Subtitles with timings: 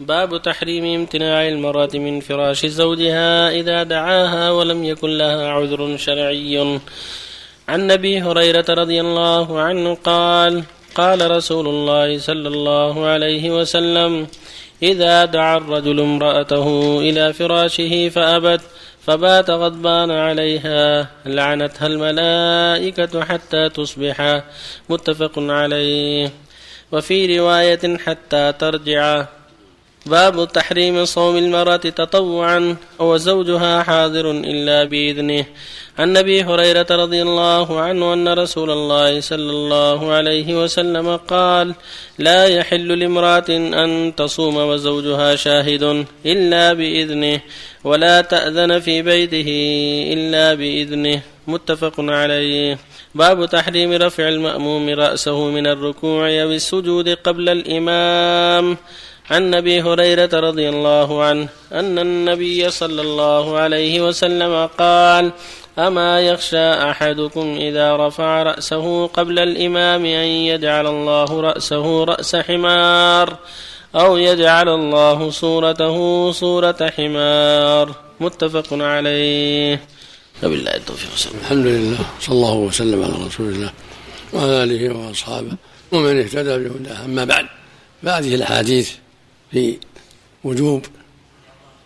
[0.00, 6.80] باب تحريم امتناع المرأة من فراش زوجها إذا دعاها ولم يكن لها عذر شرعي.
[7.68, 10.64] عن أبي هريرة رضي الله عنه قال
[10.94, 14.26] قال رسول الله صلى الله عليه وسلم
[14.82, 18.60] إذا دعا الرجل امرأته إلى فراشه فأبت
[19.06, 24.42] فبات غضبان عليها لعنتها الملائكة حتى تصبح
[24.88, 26.30] متفق عليه.
[26.92, 29.26] وفي رواية حتى ترجع
[30.08, 35.44] باب تحريم صوم المرأة تطوعا وزوجها حاضر إلا بإذنه.
[35.98, 41.74] عن أبي هريرة رضي الله عنه أن رسول الله صلى الله عليه وسلم قال
[42.18, 43.50] لا يحل لامرأة
[43.84, 47.40] أن تصوم وزوجها شاهد إلا بإذنه
[47.84, 49.50] ولا تأذن في بيته
[50.12, 51.20] إلا بإذنه.
[51.46, 52.78] متفق عليه.
[53.14, 58.76] باب تحريم رفع المأموم رأسه من الركوع أو السجود قبل الإمام.
[59.30, 65.32] عن أبي هريرة رضي الله عنه أن النبي صلى الله عليه وسلم قال
[65.78, 73.36] أما يخشى أحدكم إذا رفع رأسه قبل الإمام أن يجعل الله رأسه رأس حمار
[73.94, 75.96] أو يجعل الله صورته
[76.32, 77.94] صورة حمار.
[78.20, 79.80] متفق عليه.
[80.42, 83.70] وبالله التوفيق الحمد لله صلى الله وسلم على رسول الله
[84.32, 85.52] وعلى آله وأصحابه
[85.92, 87.04] ومن اهتدى بهداه.
[87.04, 87.46] أما بعد
[88.02, 88.90] فهذه الأحاديث
[89.50, 89.78] في
[90.44, 90.86] وجوب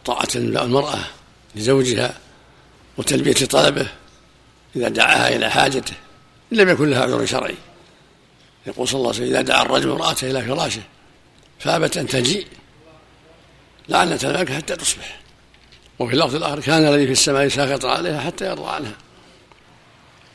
[0.05, 0.99] طاعة المرأة
[1.55, 2.19] لزوجها
[2.97, 3.89] وتلبية طلبه
[4.77, 5.95] إذا دعاها إلى حاجته
[6.53, 7.55] إن لم يكن لها عذر شرعي.
[8.67, 10.83] يقول صلى الله عليه وسلم إذا دعا الرجل امرأته إلى فراشه
[11.59, 12.47] فأبت أن تجيء
[13.89, 15.21] لعنت الملك حتى تصبح.
[15.99, 18.95] وفي اللفظ الآخر كان الذي في السماء ساخط عليها حتى يرضى عنها.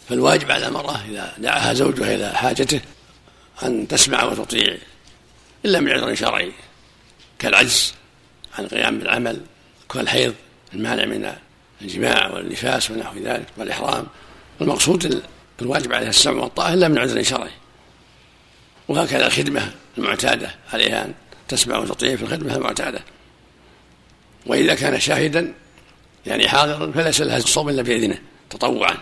[0.09, 2.81] فالواجب على المرأة إذا دعاها زوجها إلى حاجته
[3.63, 4.77] أن تسمع وتطيع
[5.65, 6.51] إلا من عذر شرعي.
[7.39, 7.93] كالعجز
[8.57, 9.41] عن القيام بالعمل
[9.93, 10.33] كالحيض
[10.73, 11.33] المانع من
[11.81, 14.07] الجماع والنفاس ونحو ذلك والإحرام.
[14.61, 15.23] المقصود
[15.61, 17.51] الواجب عليها السمع والطاعة إلا من عذر شرعي.
[18.87, 21.13] وهكذا الخدمة المعتادة عليها أن
[21.47, 22.99] تسمع وتطيع في الخدمة المعتادة.
[24.45, 25.53] وإذا كان شاهدا
[26.25, 28.19] يعني حاضرا فليس لها الصوم إلا بإذنه
[28.49, 28.97] تطوعا.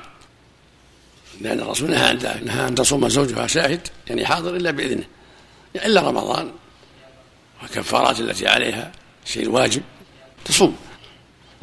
[1.41, 5.03] لأن الرسول نهى أن نهى أن تصوم زوجها شاهد يعني حاضر إلا بإذنه.
[5.75, 6.51] إلا رمضان
[7.61, 8.91] والكفارات التي عليها
[9.25, 9.81] شيء واجب
[10.45, 10.77] تصوم.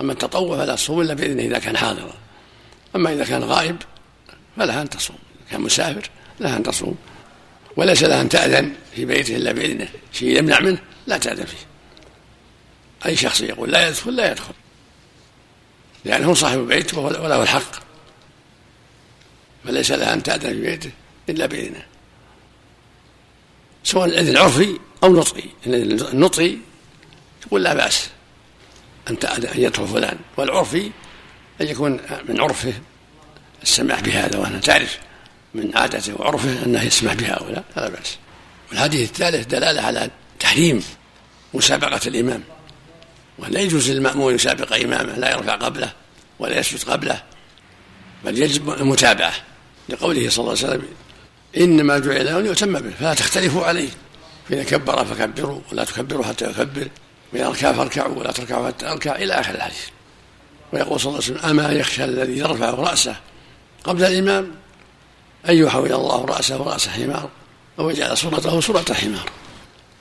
[0.00, 2.14] أما التطوع فلا تصوم إلا بإذنه إذا كان حاضرا.
[2.96, 3.76] أما إذا كان غائب
[4.56, 5.18] فلها أن تصوم.
[5.40, 6.10] إذا كان مسافر
[6.40, 6.96] لها أن تصوم.
[7.76, 9.88] وليس لها أن تأذن في بيته إلا بإذنه.
[10.12, 11.66] شيء يمنع منه لا تأذن فيه.
[13.06, 14.54] أي شخص يقول لا يدخل لا يدخل.
[16.04, 17.72] لأنه هو صاحب بيته وله الحق.
[19.64, 20.90] فليس لها أن تأذن في بيته
[21.28, 21.86] إلا بإذنه.
[23.92, 25.42] سواء الإذن عرفي أو نطقي.
[25.66, 26.56] النطقي
[27.42, 28.08] تقول لا بأس
[29.10, 29.16] أن
[29.54, 30.90] يدخل فلان والعرفي
[31.60, 32.72] أن يكون من عرفه
[33.62, 34.98] السماح بهذا وأنها تعرف
[35.54, 38.16] من عادته وعرفه أنه يسمح بهؤلاء هذا بأس.
[38.70, 40.10] والحديث الثالث دلالة على
[40.40, 40.84] تحريم
[41.54, 42.42] مسابقة الإمام.
[43.38, 45.92] ولا يجوز للمأمون يسابق إمامه لا يرفع قبله
[46.38, 47.22] ولا يسجد قبله
[48.24, 49.32] بل يجب المتابعة
[49.88, 50.88] لقوله صلى الله عليه وسلم
[51.56, 53.90] إنما جعل أن يؤتم به فلا تختلفوا عليه.
[54.48, 56.88] فإذا كبر فكبروا ولا تكبروا حتى يكبر.
[57.32, 59.86] وإذا ركع فاركعوا ولا تركعوا حتى أركع إلى آخر الحديث.
[60.72, 63.16] ويقول صلى الله عليه وسلم أما يخشى الذي يرفع رأسه
[63.84, 64.50] قبل الإمام
[65.48, 67.28] أن يحول الله رأسه رأس حمار
[67.78, 69.30] أو يجعل صورته صورة حمار.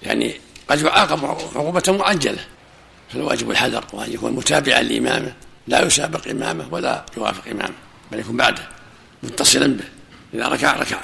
[0.03, 0.35] يعني
[0.69, 2.45] قد يعاقب عقوبة معجلة.
[3.13, 5.33] فالواجب الحذر وأن يكون متابعا لإمامه.
[5.67, 7.75] لا يسابق إمامه ولا يوافق إمامه
[8.11, 8.67] بل يكون بعده
[9.23, 9.85] متصلا به.
[10.33, 10.97] إذا ركع ركع.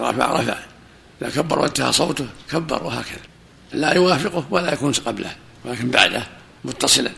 [0.00, 0.58] رفع رفع.
[1.22, 3.20] إذا كبر وانتهى صوته كبر وهكذا.
[3.72, 5.30] لا يوافقه ولا يكون قبله
[5.64, 6.26] ولكن بعده
[6.64, 7.10] متصلا.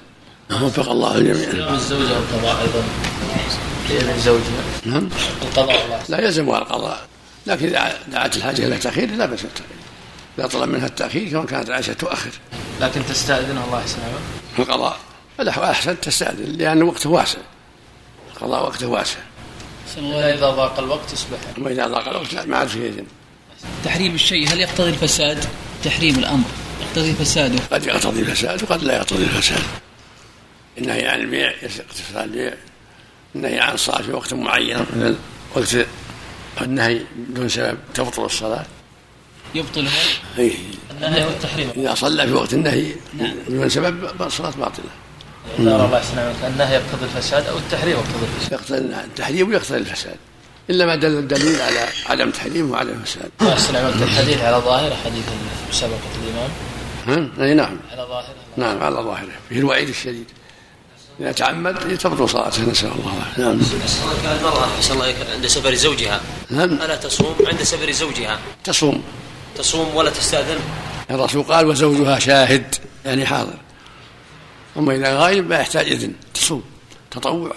[0.50, 2.82] وفق الله الجميع الزوجة القضاء أيضا.
[4.18, 5.08] زوجها نعم.
[5.42, 7.06] القضاء لا يلزمها القضاء.
[7.46, 9.76] لكن إذا دعت الحاجة إلى التأخير لا بأس بالتأخير.
[10.38, 12.30] إذا طلب منها التأخير كما كانت عائشة تؤخر.
[12.80, 14.04] لكن تستأذن الله يسلمك
[14.58, 14.98] القضاء.
[15.40, 17.38] الأحسن تستأذن لأن وقته واسع.
[18.34, 19.18] القضاء وقته واسع.
[19.98, 21.38] إذا ضاق الوقت يصبح.
[21.58, 23.06] أما إذا ضاق الوقت ما عاد فيه إذن.
[23.84, 25.44] تحريم الشيء هل يقتضي الفساد؟
[25.84, 26.46] تحريم الأمر.
[26.80, 27.58] يقتضي فساده.
[27.72, 29.62] قد يقتضي الفساد وقد لا يقتضي الفساد.
[30.78, 32.54] النهي عن البيع يقتضي البيع.
[33.34, 35.16] النهي عن الصلاة في وقت معين مثل
[35.54, 35.86] وقت
[36.62, 38.66] النهي بدون سبب تبطل الصلاة.
[39.54, 39.92] يبطل هذا؟
[40.38, 40.54] إيه.
[40.90, 41.70] النهي والتحريم.
[41.76, 42.94] إذا صلى في وقت النهي
[43.48, 44.90] بدون سبب الصلاة باطلة.
[45.58, 48.52] إذا الله يسلمك النهي يقتضي الفساد أو التحريم يقتضي الفساد.
[48.52, 50.16] يقتضي التحريم ويقتضي الفساد.
[50.70, 53.30] إلا ما دل الدليل على عدم تحريم وعدم الفساد.
[53.40, 55.24] الله يسلمك الحديث على ظاهر حديث
[55.70, 56.50] مسابقة الإمام.
[57.06, 57.76] ها؟ أي نعم.
[57.92, 59.32] على ظاهره نعم على ظاهره.
[59.48, 60.26] فيه الوعيد الشديد.
[61.20, 63.42] إذا تعمد تبطل صلاته نسأل الله العافية.
[63.42, 63.60] نعم.
[64.38, 66.20] المرأة أحسن الله عند سفر زوجها.
[66.50, 66.72] نعم.
[66.72, 68.38] ألا تصوم؟ عند سفر زوجها.
[68.64, 69.02] تصوم.
[69.56, 70.58] تصوم ولا تستأذن؟
[71.10, 72.74] الرسول قال وزوجها شاهد.
[73.06, 73.54] يعني حاضر.
[74.78, 76.62] أما اذا غايب ما يحتاج إذن تصوم
[77.10, 77.52] تطوع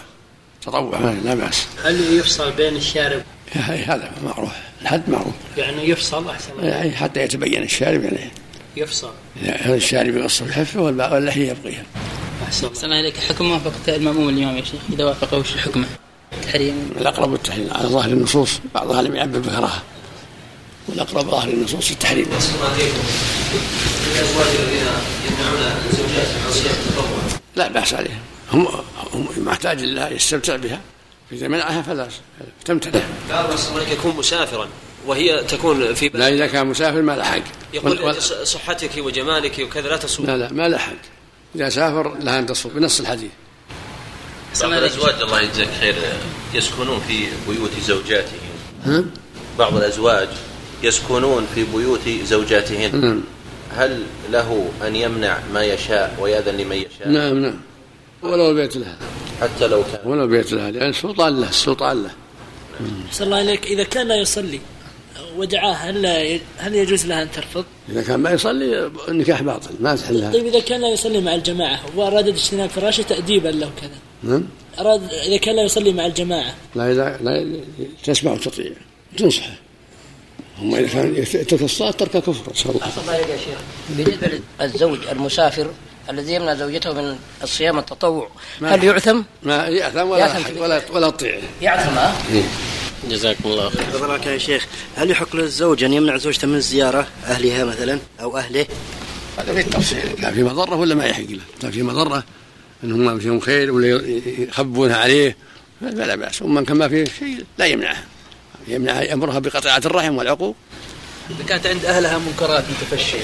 [0.62, 1.66] تطوع ما لا بأس.
[1.84, 4.52] هل يفصل بين الشارب؟ هذا معروف
[4.82, 5.34] الحد معروف.
[5.58, 6.52] يعني يفصل أحسن.
[6.52, 8.32] الله يعني حتى يتبين الشارب يعني.
[8.78, 9.12] يفصل.
[9.44, 11.84] إذا الشارب يقص الحفه واللحيه يبقيها
[12.44, 12.68] أحسن.
[12.68, 14.82] الله سمع عليك حكم موافقة المأموم الإمام يا شيخ.
[14.94, 15.86] إذا وافقه وش حكمه؟
[16.44, 19.82] تحريم الأقرب التحريم على ظاهر النصوص بعضها لم يعبر بكراهه
[20.88, 22.26] والأقرب ظاهر النصوص التحريم
[24.16, 24.88] الأزواج الذين
[25.28, 27.06] يمنعون زوجاتهم عن صيام التطوع
[27.56, 28.20] لا بأس عليهم
[28.52, 28.68] هم
[29.14, 30.82] هم محتاج لله يستمتع بها.
[31.32, 32.08] اذا منعها فلا
[32.66, 33.02] تمتنع.
[33.54, 34.68] الصلاة يكون مسافرا
[35.06, 37.44] وهي تكون في لا إذا كان مسافر ما له حق.
[37.74, 40.26] يقول صحتك وجمالك وكذا لا تصوم.
[40.26, 41.02] لا لا ما له حق.
[41.56, 43.32] إذا سافر لها أن تصوم بنص الحديث.
[44.62, 45.96] بعض الأزواج الله يجزاك خير
[46.54, 48.40] يسكنون في بيوت زوجاتهم.
[48.86, 49.04] ها؟
[49.60, 50.30] بعض الأزواج
[50.84, 53.02] يسكنون في بيوت زوجاتهن.
[53.02, 53.22] نعم.
[53.78, 57.60] هل له أن يمنع ما يشاء ويأذن لمن يشاء؟ نعم نعم.
[58.22, 58.98] ولو بيت لها.
[59.42, 60.12] حتى لو كان.
[60.12, 62.12] ولو بيت لها لأن السلطان له السلطان له.
[63.12, 63.66] صلى الله عليك.
[63.66, 64.60] إذا كان لا يصلي
[65.38, 69.96] ودعاه هل لا- هل يجوز لها أن ترفض؟ إذا كان ما يصلي النكاح باطل ما
[69.96, 74.44] تحلها طيب إذا كان لا يصلي مع الجماعة واراد اجتناب فراشه تاديبا له كذا نعم.
[74.80, 76.56] أراد إذا كان لا يصلي مع الجماعة.
[76.76, 77.60] لا إذا لا
[78.04, 78.72] تسمع وتطيع
[79.18, 79.54] تنصحه.
[80.62, 82.52] هم اذا كان يترك الصلاه ترك كفر.
[82.54, 82.88] نسال الله.
[83.02, 83.58] الله عليك يا شيخ.
[83.90, 85.72] بالنسبة للزوج المسافر
[86.10, 88.30] الذي يمنع زوجته من الصيام التطوع
[88.62, 92.16] ما هل يعثم؟ ما يأثم ولا في- ولا ولا تطيع يعثم ها؟
[93.10, 94.08] جزاكم الله خير.
[94.08, 94.66] بارك يا شيخ.
[94.96, 98.66] هل يحق للزوج أن يمنع زوجته من زيارة أهلها مثلا أو أهله؟
[99.38, 100.00] هذا في التفصيل.
[100.22, 102.24] كان في مضرة ولا ما يحق له؟ كان في مضرة.
[102.84, 104.02] انهم ما فيهم خير ولا
[104.38, 105.36] يخبونها عليه.
[105.82, 106.42] فلا بأس.
[106.42, 108.04] ومن كان ما فيه شيء لا يمنعها.
[108.68, 110.56] يمنعها يامرها بقطيعة الرحم والعقوق.
[111.30, 113.20] إذا كانت عند أهلها منكرات متفشية.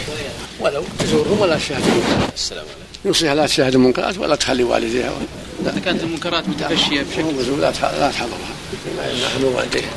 [0.59, 1.83] ولو تزورهم ولا تشاهد
[2.33, 2.81] السلام عليكم.
[3.05, 5.11] يوصيها لا تشاهد المنكرات ولا تخلي والديها.
[5.61, 8.55] إذا كانت المنكرات متفشية بشكل لا لا تحضرها.
[8.85, 9.91] بما يمنعها من والديها.